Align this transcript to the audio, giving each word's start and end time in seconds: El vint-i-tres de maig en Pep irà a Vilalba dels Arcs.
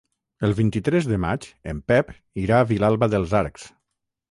El 0.45 0.53
vint-i-tres 0.59 1.09
de 1.09 1.19
maig 1.25 1.45
en 1.75 1.83
Pep 1.93 2.11
irà 2.47 2.59
a 2.63 2.69
Vilalba 2.73 3.13
dels 3.15 3.39
Arcs. 3.45 3.71